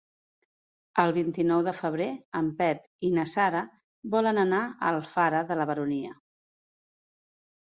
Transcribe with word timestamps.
El 1.03 1.11
vint-i-nou 1.17 1.59
de 1.67 1.73
febrer 1.79 2.07
en 2.39 2.49
Pep 2.61 2.81
i 3.09 3.13
na 3.17 3.27
Sara 3.33 3.61
volen 4.17 4.45
anar 4.45 4.63
a 4.71 4.91
Alfara 4.95 5.43
de 5.53 5.59
la 5.61 5.69
Baronia. 5.73 6.19